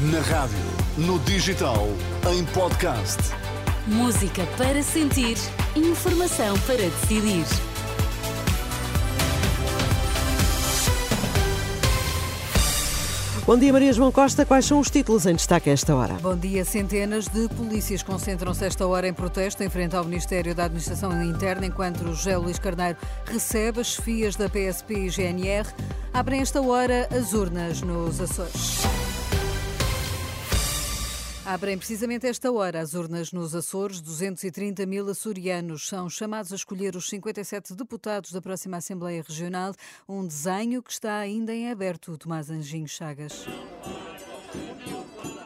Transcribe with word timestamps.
Na 0.00 0.20
rádio, 0.20 0.56
no 0.96 1.18
digital, 1.18 1.88
em 2.32 2.44
podcast. 2.44 3.18
Música 3.84 4.46
para 4.56 4.80
sentir, 4.80 5.36
informação 5.74 6.56
para 6.60 6.76
decidir. 6.76 7.44
Bom 13.44 13.58
dia, 13.58 13.72
Maria 13.72 13.92
João 13.92 14.12
Costa. 14.12 14.46
Quais 14.46 14.66
são 14.66 14.78
os 14.78 14.88
títulos 14.88 15.26
em 15.26 15.34
destaque 15.34 15.68
a 15.68 15.72
esta 15.72 15.96
hora? 15.96 16.14
Bom 16.22 16.36
dia. 16.36 16.64
Centenas 16.64 17.26
de 17.26 17.48
polícias 17.48 18.00
concentram-se 18.00 18.64
esta 18.64 18.86
hora 18.86 19.08
em 19.08 19.12
protesto 19.12 19.64
em 19.64 19.68
frente 19.68 19.96
ao 19.96 20.04
Ministério 20.04 20.54
da 20.54 20.66
Administração 20.66 21.20
Interna, 21.24 21.66
enquanto 21.66 22.06
José 22.14 22.36
Luís 22.36 22.60
Carneiro 22.60 22.96
recebe 23.24 23.80
as 23.80 23.88
chefias 23.88 24.36
da 24.36 24.48
PSP 24.48 24.94
e 24.94 25.08
GNR. 25.08 25.68
Abrem 26.14 26.40
esta 26.40 26.62
hora 26.62 27.08
as 27.10 27.32
urnas 27.32 27.82
nos 27.82 28.20
Açores. 28.20 28.86
Abrem 31.48 31.78
precisamente 31.78 32.26
esta 32.26 32.52
hora 32.52 32.78
as 32.78 32.92
urnas 32.92 33.32
nos 33.32 33.54
Açores. 33.54 34.02
230 34.02 34.84
mil 34.84 35.08
açorianos 35.08 35.88
são 35.88 36.06
chamados 36.10 36.52
a 36.52 36.56
escolher 36.56 36.94
os 36.94 37.08
57 37.08 37.72
deputados 37.72 38.32
da 38.32 38.42
próxima 38.42 38.76
Assembleia 38.76 39.24
Regional, 39.26 39.72
um 40.06 40.26
desenho 40.26 40.82
que 40.82 40.92
está 40.92 41.16
ainda 41.16 41.54
em 41.54 41.70
aberto. 41.70 42.18
Tomás 42.18 42.50
Anjinho 42.50 42.86
Chagas. 42.86 43.46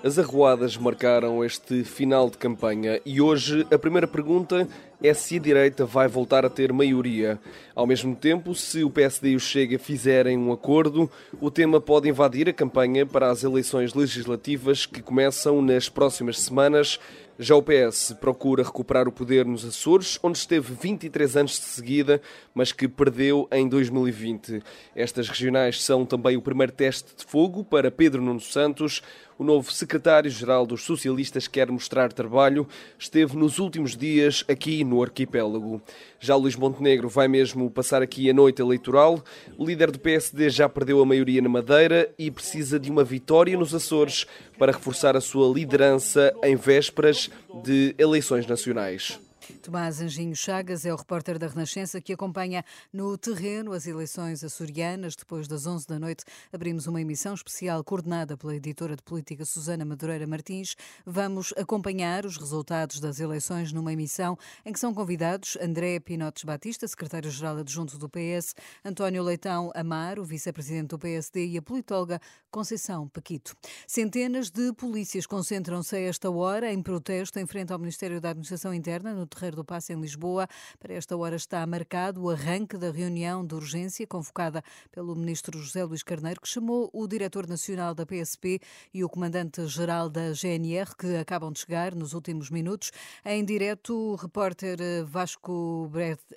As 0.05 0.19
arruadas 0.19 0.77
marcaram 0.77 1.45
este 1.45 1.85
final 1.85 2.29
de 2.29 2.37
campanha 2.37 3.01
e 3.07 3.21
hoje 3.21 3.65
a 3.71 3.79
primeira 3.79 4.09
pergunta 4.09 4.67
é 5.01 5.15
se 5.15 5.37
a 5.37 5.39
direita 5.39 5.87
vai 5.87 6.09
voltar 6.09 6.45
a 6.45 6.51
ter 6.51 6.73
maioria. 6.73 7.39
Ao 7.73 7.87
mesmo 7.87 8.17
tempo, 8.17 8.53
se 8.53 8.83
o 8.83 8.91
PSD 8.91 9.31
e 9.31 9.37
o 9.37 9.41
Chega 9.41 9.79
fizerem 9.79 10.37
um 10.37 10.51
acordo, 10.51 11.09
o 11.41 11.53
tema 11.53 11.81
pode 11.81 12.09
invadir 12.09 12.49
a 12.49 12.53
campanha 12.53 13.07
para 13.07 13.31
as 13.31 13.45
eleições 13.45 13.95
legislativas 13.95 14.87
que 14.87 15.01
começam 15.01 15.63
nas 15.63 15.89
próximas 15.89 16.41
semanas. 16.41 16.99
Já 17.39 17.57
o 17.57 17.63
PS 17.63 18.15
procura 18.21 18.63
recuperar 18.63 19.09
o 19.09 19.13
poder 19.13 19.47
nos 19.47 19.65
Açores, 19.65 20.19
onde 20.23 20.37
esteve 20.37 20.75
23 20.75 21.37
anos 21.39 21.53
de 21.53 21.65
seguida, 21.65 22.21
mas 22.55 22.73
que 22.73 22.87
perdeu 22.87 23.49
em 23.51 23.67
2020. 23.67 24.63
Estas 24.95 25.31
regionais 25.31 25.83
são 25.83 26.05
também 26.05 26.37
o 26.37 26.43
primeiro 26.43 26.73
teste 26.73 27.17
de 27.17 27.25
fogo 27.25 27.65
para 27.65 27.91
Pedro 27.91 28.21
Nuno 28.21 28.41
Santos. 28.41 29.03
O 29.39 29.45
novo 29.45 29.73
secretário-geral 29.73 30.67
dos 30.67 30.83
socialistas 30.83 31.49
quer 31.49 31.71
mostrar 31.71 32.13
trabalho. 32.13 32.69
Esteve 32.99 33.37
nos 33.37 33.59
últimos 33.59 33.97
dias 33.97 34.45
aqui 34.47 34.85
no 34.85 35.03
arquipélago. 35.03 35.81
Já 36.21 36.37
Luís 36.37 36.55
Montenegro 36.55 37.09
vai 37.09 37.27
mesmo 37.29 37.69
passar 37.71 38.03
aqui 38.03 38.29
a 38.29 38.35
noite 38.35 38.61
eleitoral. 38.61 39.25
O 39.57 39.65
líder 39.65 39.91
do 39.91 39.99
PSD 39.99 40.51
já 40.51 40.69
perdeu 40.69 41.01
a 41.01 41.07
maioria 41.07 41.41
na 41.41 41.49
Madeira 41.49 42.13
e 42.19 42.31
precisa 42.31 42.79
de 42.79 42.91
uma 42.91 43.03
vitória 43.03 43.57
nos 43.57 43.75
Açores 43.75 44.27
para 44.59 44.71
reforçar 44.71 45.17
a 45.17 45.21
sua 45.21 45.53
liderança 45.53 46.33
em 46.45 46.55
vésperas 46.55 47.22
de 47.63 47.95
eleições 47.99 48.47
nacionais. 48.47 49.21
Tomás 49.63 50.01
Anjinho 50.01 50.37
Chagas 50.37 50.85
é 50.85 50.93
o 50.93 50.97
repórter 50.97 51.39
da 51.39 51.47
Renascença 51.47 52.01
que 52.01 52.13
acompanha 52.13 52.65
no 52.93 53.17
terreno 53.17 53.73
as 53.73 53.87
eleições 53.87 54.45
açorianas. 54.45 55.17
Depois 55.17 55.49
das 55.49 55.67
11 55.67 55.87
da 55.87 55.99
noite, 55.99 56.25
abrimos 56.53 56.87
uma 56.87 57.01
emissão 57.01 57.35
especial 57.35 57.83
coordenada 57.83 58.37
pela 58.37 58.55
editora 58.55 58.97
de 58.97 59.03
política 59.03 59.45
Susana 59.45 59.85
Madureira 59.85 60.27
Martins. 60.27 60.77
Vamos 61.05 61.53
acompanhar 61.57 62.25
os 62.25 62.37
resultados 62.37 63.01
das 63.01 63.21
eleições 63.21 63.73
numa 63.73 63.93
emissão 63.93 64.39
em 64.65 64.73
que 64.73 64.81
são 64.81 64.95
convidados 64.95 65.57
André 65.61 65.99
Pinotes 66.01 66.45
Batista, 66.45 66.87
secretário-geral 66.87 67.59
adjunto 67.59 67.99
do 67.99 68.09
PS, 68.09 68.55
António 68.85 69.23
Leitão 69.23 69.71
Amaro, 69.75 70.25
vice-presidente 70.25 70.89
do 70.89 70.99
PSD 70.99 71.47
e 71.47 71.59
a 71.59 71.63
politóloga 71.63 72.21
Conceição 72.51 73.09
Paquito. 73.09 73.57
Centenas 73.87 74.51
de 74.51 74.73
polícias 74.75 75.27
concentram-se 75.27 75.97
a 75.97 76.01
esta 76.01 76.31
hora 76.31 76.73
em 76.73 76.83
protesto 76.83 77.39
em 77.39 77.47
frente 77.47 77.73
ao 77.73 77.79
Ministério 77.79 78.21
da 78.21 78.31
Administração 78.31 78.75
Interna 78.75 79.15
no 79.15 79.27
terreiro 79.33 79.57
do 79.57 79.65
Passo 79.65 79.93
em 79.93 80.01
Lisboa. 80.01 80.47
Para 80.79 80.95
esta 80.95 81.17
hora 81.17 81.37
está 81.37 81.67
marcado 81.67 82.23
o 82.23 82.31
arranque 82.31 82.77
da 82.77 82.91
reunião 82.91 83.45
de 83.45 83.55
urgência 83.55 84.07
convocada 84.07 84.63
pelo 84.91 85.15
ministro 85.17 85.59
José 85.59 85.85
Luís 85.85 86.03
Carneiro, 86.03 86.41
que 86.41 86.49
chamou 86.49 86.91
o 86.93 87.07
diretor 87.07 87.47
nacional 87.47 87.95
da 87.95 88.05
PSP 88.05 88.61
e 88.93 89.03
o 89.03 89.09
comandante-geral 89.09 90.09
da 90.09 90.33
GNR, 90.33 90.95
que 90.97 91.17
acabam 91.17 91.53
de 91.53 91.61
chegar 91.61 91.95
nos 91.95 92.13
últimos 92.13 92.51
minutos. 92.51 92.91
Em 93.25 93.45
direto, 93.45 93.95
o 93.95 94.17
repórter 94.17 94.79
Vasco 95.07 95.91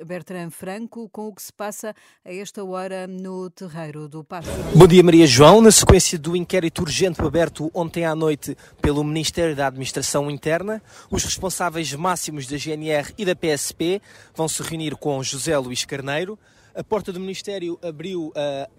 Bertrand 0.06 0.52
Franco, 0.52 1.10
com 1.10 1.28
o 1.28 1.36
que 1.36 1.42
se 1.42 1.52
passa 1.52 1.94
a 2.24 2.34
esta 2.34 2.64
hora 2.64 3.08
no 3.08 3.50
terreiro 3.50 4.08
do 4.08 4.24
Passo. 4.24 4.50
Bom 4.76 4.88
dia, 4.88 5.04
Maria 5.04 5.28
João. 5.28 5.62
Na 5.62 5.72
sequência 5.72 6.18
do 6.18 6.36
inquérito 6.36 6.82
urgente 6.82 7.22
aberto 7.22 7.70
ontem 7.74 8.06
à 8.06 8.16
noite 8.16 8.56
pelo 8.82 9.04
Ministério 9.04 9.56
da 9.56 9.68
Administração 9.68 10.30
Interna, 10.30 10.82
os 11.10 11.24
responsáveis 11.24 11.94
máximos 11.94 12.48
da 12.48 12.58
GNR 12.58 12.85
e 13.18 13.26
da 13.26 13.36
PSP 13.36 14.02
vão 14.36 14.48
se 14.48 14.62
reunir 14.62 14.96
com 14.96 15.22
José 15.24 15.58
Luís 15.58 15.86
Carneiro. 15.86 16.38
A 16.76 16.84
porta 16.84 17.14
do 17.14 17.22
Ministério 17.22 17.80
abriu 17.82 18.28
uh, 18.28 18.34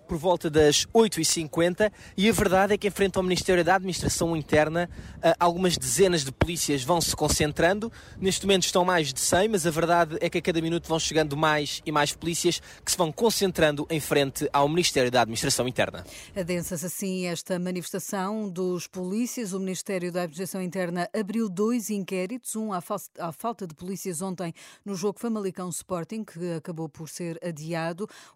por 0.07 0.19
volta 0.19 0.51
das 0.51 0.87
8h50 0.95 1.91
e 2.15 2.29
a 2.29 2.33
verdade 2.33 2.75
é 2.75 2.77
que, 2.77 2.87
em 2.87 2.91
frente 2.91 3.17
ao 3.17 3.23
Ministério 3.23 3.65
da 3.65 3.75
Administração 3.75 4.37
Interna, 4.37 4.91
uh, 5.17 5.33
algumas 5.41 5.79
dezenas 5.79 6.23
de 6.23 6.31
polícias 6.31 6.85
vão 6.85 7.01
se 7.01 7.17
concentrando. 7.17 7.91
Neste 8.21 8.45
momento 8.45 8.65
estão 8.65 8.85
mais 8.85 9.15
de 9.15 9.21
100, 9.21 9.49
mas 9.49 9.67
a 9.67 9.71
verdade 9.71 10.19
é 10.21 10.29
que 10.29 10.37
a 10.37 10.43
cada 10.43 10.61
minuto 10.61 10.87
vão 10.87 10.99
chegando 10.99 11.39
mais 11.39 11.81
e 11.87 11.91
mais 11.91 12.13
polícias 12.13 12.61
que 12.85 12.91
se 12.91 12.99
vão 12.99 13.11
concentrando 13.11 13.87
em 13.89 13.99
frente 13.99 14.47
ao 14.53 14.69
Ministério 14.69 15.11
da 15.11 15.23
Administração 15.23 15.67
Interna. 15.67 16.05
Adensa-se 16.37 16.85
assim 16.85 17.27
esta 17.27 17.59
manifestação 17.59 18.47
dos 18.51 18.87
polícias. 18.87 19.55
O 19.55 19.59
Ministério 19.59 20.13
da 20.13 20.25
Administração 20.25 20.61
Interna 20.61 21.09
abriu 21.19 21.49
dois 21.49 21.89
inquéritos, 21.89 22.57
um 22.57 22.75
à, 22.75 22.83
à 23.19 23.33
falta 23.33 23.67
de 23.67 23.75
polícias 23.75 24.21
ontem 24.21 24.53
no 24.85 24.95
jogo 24.95 25.19
Famalicão 25.19 25.71
Sporting, 25.71 26.25
que 26.25 26.53
acabou 26.53 26.91
por 26.91 27.09
ser 27.09 27.39
adiado, 27.43 27.86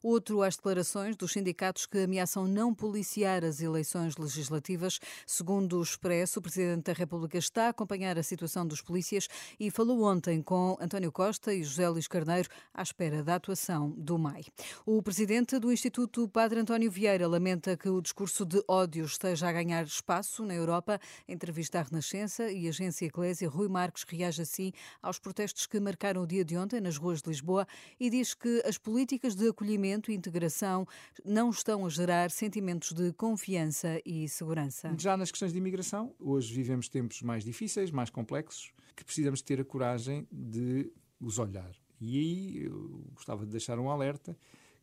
outro 0.03 0.43
às 0.43 0.57
declarações 0.57 1.17
dos 1.17 1.33
sindicatos 1.33 1.87
que 1.87 1.99
ameaçam 1.99 2.47
não 2.47 2.75
policiar 2.75 3.45
as 3.45 3.61
eleições 3.61 4.17
legislativas. 4.17 4.99
Segundo 5.27 5.79
o 5.79 5.83
Expresso, 5.83 6.39
o 6.39 6.43
Presidente 6.43 6.85
da 6.85 6.93
República 6.93 7.39
está 7.39 7.67
a 7.67 7.69
acompanhar 7.71 8.19
a 8.19 8.23
situação 8.23 8.67
dos 8.67 8.83
polícias 8.83 9.29
e 9.59 9.71
falou 9.71 10.03
ontem 10.03 10.43
com 10.43 10.77
António 10.81 11.11
Costa 11.11 11.53
e 11.55 11.65
José 11.65 11.89
Luís 11.89 12.07
Carneiro 12.07 12.49
à 12.75 12.83
espera 12.83 13.23
da 13.23 13.37
atuação 13.37 13.91
do 13.97 14.19
MAI. 14.19 14.45
O 14.85 15.03
Presidente 15.03 15.59
do 15.59 15.73
Instituto 15.73 16.29
Padre 16.29 16.61
António 16.61 16.91
Vieira 16.91 17.27
lamenta 17.27 17.77
que 17.77 17.89
o 17.89 18.01
discurso 18.01 18.45
de 18.45 18.63
ódio 18.69 19.05
esteja 19.05 19.49
a 19.49 19.53
ganhar 19.53 19.85
espaço 19.85 20.45
na 20.45 20.55
Europa. 20.55 21.01
Entrevista 21.29 21.79
à 21.79 21.83
Renascença 21.83 22.51
e 22.51 22.69
Agência 22.69 23.07
Eclésia, 23.07 23.49
Rui 23.49 23.69
Marques 23.69 24.05
reage 24.07 24.43
assim 24.43 24.73
aos 25.03 25.19
protestos 25.19 25.67
que 25.67 25.81
marcaram 25.81 26.23
o 26.23 26.27
dia 26.27 26.45
de 26.45 26.57
ontem 26.57 26.81
nas 26.81 26.97
ruas 26.97 27.23
de 27.23 27.29
Lisboa 27.29 27.67
e 27.99 28.11
diz 28.11 28.35
que 28.35 28.63
as 28.67 28.79
políticas 28.79 29.35
de 29.35 29.40
acolhimento 29.49 30.11
e 30.11 30.15
integração 30.15 30.87
não 31.25 31.51
estão 31.51 31.87
a 31.87 31.89
gerar 31.89 32.31
sentimentos 32.31 32.93
de 32.93 33.13
confiança 33.13 34.01
e 34.05 34.29
segurança. 34.29 34.95
Já 34.99 35.17
nas 35.17 35.31
questões 35.31 35.53
de 35.53 35.59
imigração, 35.59 36.15
hoje 36.19 36.53
vivemos 36.55 36.89
tempos 36.89 37.23
mais 37.23 37.45
difíceis, 37.45 37.91
mais 37.91 38.11
complexos, 38.11 38.73
que 38.95 39.05
precisamos 39.05 39.43
ter 39.43 39.61
a 39.61 39.65
coragem 39.65 40.27
de 40.31 40.93
os 41.21 41.39
olhar. 41.39 41.71
E 42.01 42.19
aí 42.19 42.65
eu 42.65 43.05
gostava 43.15 43.45
de 43.45 43.53
deixar 43.53 43.79
um 43.79 43.91
alerta 43.91 44.37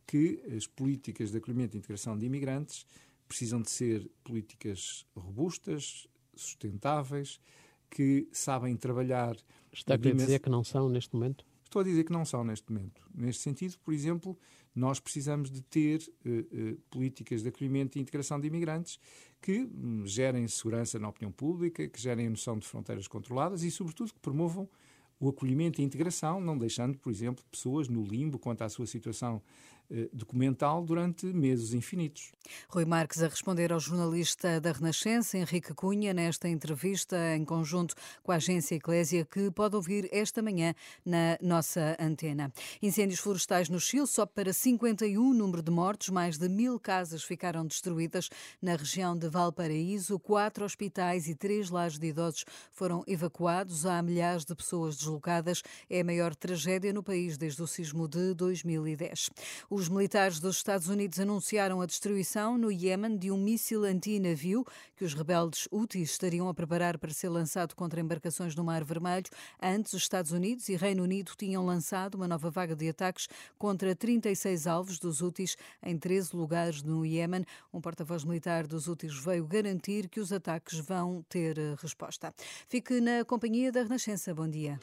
que 0.06 0.42
as 0.56 0.66
políticas 0.66 1.30
de 1.30 1.38
acolhimento 1.38 1.76
e 1.76 1.78
integração 1.78 2.16
de 2.16 2.24
imigrantes 2.24 2.86
precisam 3.26 3.60
de 3.60 3.70
ser 3.70 4.10
políticas 4.24 5.04
robustas, 5.14 6.08
sustentáveis, 6.34 7.40
que 7.90 8.28
sabem 8.32 8.76
trabalhar. 8.76 9.36
Está 9.72 9.94
a 9.94 9.96
dizer 9.96 10.40
que 10.40 10.48
não 10.48 10.64
são 10.64 10.88
neste 10.88 11.14
momento? 11.14 11.44
Estou 11.68 11.80
a 11.80 11.84
dizer 11.84 12.02
que 12.04 12.12
não 12.12 12.24
são 12.24 12.42
neste 12.42 12.72
momento. 12.72 13.02
Neste 13.14 13.42
sentido, 13.42 13.76
por 13.84 13.92
exemplo, 13.92 14.38
nós 14.74 14.98
precisamos 14.98 15.50
de 15.50 15.60
ter 15.60 16.00
uh, 16.24 16.30
uh, 16.30 16.76
políticas 16.88 17.42
de 17.42 17.50
acolhimento 17.50 17.98
e 17.98 18.00
integração 18.00 18.40
de 18.40 18.46
imigrantes 18.46 18.98
que 19.38 19.68
um, 19.74 20.06
gerem 20.06 20.48
segurança 20.48 20.98
na 20.98 21.10
opinião 21.10 21.30
pública, 21.30 21.86
que 21.86 22.00
gerem 22.00 22.26
a 22.26 22.30
noção 22.30 22.58
de 22.58 22.66
fronteiras 22.66 23.06
controladas 23.06 23.64
e, 23.64 23.70
sobretudo, 23.70 24.14
que 24.14 24.18
promovam 24.18 24.66
o 25.20 25.28
acolhimento 25.28 25.78
e 25.78 25.82
a 25.82 25.84
integração, 25.84 26.40
não 26.40 26.56
deixando, 26.56 26.96
por 26.96 27.12
exemplo, 27.12 27.44
pessoas 27.50 27.86
no 27.86 28.02
limbo 28.02 28.38
quanto 28.38 28.62
à 28.62 28.68
sua 28.70 28.86
situação 28.86 29.42
documental 30.12 30.84
durante 30.84 31.26
meses 31.26 31.72
infinitos. 31.72 32.32
Rui 32.68 32.84
Marques 32.84 33.22
a 33.22 33.28
responder 33.28 33.72
ao 33.72 33.80
jornalista 33.80 34.60
da 34.60 34.72
Renascença, 34.72 35.38
Henrique 35.38 35.74
Cunha, 35.74 36.12
nesta 36.12 36.48
entrevista 36.48 37.16
em 37.36 37.44
conjunto 37.44 37.94
com 38.22 38.32
a 38.32 38.36
agência 38.36 38.74
Eclésia, 38.74 39.24
que 39.24 39.50
pode 39.50 39.76
ouvir 39.76 40.08
esta 40.12 40.42
manhã 40.42 40.74
na 41.04 41.38
nossa 41.40 41.96
antena. 41.98 42.52
Incêndios 42.82 43.20
florestais 43.20 43.68
no 43.68 43.80
Chile, 43.80 44.06
só 44.06 44.26
para 44.26 44.52
51 44.52 45.32
número 45.32 45.62
de 45.62 45.70
mortos, 45.70 46.08
mais 46.10 46.38
de 46.38 46.48
mil 46.48 46.78
casas 46.78 47.22
ficaram 47.22 47.66
destruídas 47.66 48.28
na 48.60 48.76
região 48.76 49.16
de 49.16 49.28
Valparaíso, 49.28 50.18
quatro 50.18 50.64
hospitais 50.64 51.28
e 51.28 51.34
três 51.34 51.70
lares 51.70 51.98
de 51.98 52.08
idosos 52.08 52.44
foram 52.72 53.02
evacuados, 53.06 53.86
há 53.86 54.02
milhares 54.02 54.44
de 54.44 54.54
pessoas 54.54 54.96
deslocadas. 54.96 55.62
É 55.88 56.00
a 56.00 56.04
maior 56.04 56.34
tragédia 56.34 56.92
no 56.92 57.02
país 57.02 57.36
desde 57.36 57.62
o 57.62 57.66
sismo 57.66 58.06
de 58.08 58.34
2010. 58.34 59.30
O 59.70 59.77
Os 59.78 59.88
militares 59.88 60.40
dos 60.40 60.56
Estados 60.56 60.88
Unidos 60.88 61.20
anunciaram 61.20 61.80
a 61.80 61.86
destruição 61.86 62.58
no 62.58 62.68
Iêmen 62.68 63.16
de 63.16 63.30
um 63.30 63.38
míssil 63.38 63.84
anti-navio 63.84 64.66
que 64.96 65.04
os 65.04 65.14
rebeldes 65.14 65.68
Houthis 65.70 66.10
estariam 66.10 66.48
a 66.48 66.52
preparar 66.52 66.98
para 66.98 67.12
ser 67.12 67.28
lançado 67.28 67.76
contra 67.76 68.00
embarcações 68.00 68.56
no 68.56 68.64
Mar 68.64 68.82
Vermelho. 68.82 69.26
Antes, 69.62 69.92
os 69.92 70.02
Estados 70.02 70.32
Unidos 70.32 70.68
e 70.68 70.74
Reino 70.74 71.04
Unido 71.04 71.30
tinham 71.38 71.64
lançado 71.64 72.16
uma 72.16 72.26
nova 72.26 72.50
vaga 72.50 72.74
de 72.74 72.88
ataques 72.88 73.28
contra 73.56 73.94
36 73.94 74.66
alvos 74.66 74.98
dos 74.98 75.22
Houthis 75.22 75.56
em 75.80 75.96
13 75.96 76.34
lugares 76.34 76.82
no 76.82 77.06
Iêmen. 77.06 77.44
Um 77.72 77.80
porta-voz 77.80 78.24
militar 78.24 78.66
dos 78.66 78.88
Houthis 78.88 79.14
veio 79.14 79.46
garantir 79.46 80.08
que 80.08 80.18
os 80.18 80.32
ataques 80.32 80.80
vão 80.80 81.24
ter 81.28 81.56
resposta. 81.80 82.34
Fique 82.68 83.00
na 83.00 83.24
companhia 83.24 83.70
da 83.70 83.84
Renascença. 83.84 84.34
Bom 84.34 84.48
dia. 84.48 84.80